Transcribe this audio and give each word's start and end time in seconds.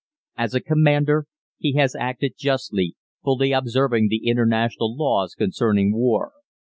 "As 0.35 0.55
a 0.55 0.61
commander, 0.61 1.27
he 1.59 1.73
has 1.75 1.93
acted 1.95 2.33
justly, 2.35 2.95
fully 3.23 3.51
observing 3.51 4.07
the 4.07 4.27
international 4.27 4.97
laws 4.97 5.35
concerning 5.35 5.93
war. 5.93 6.31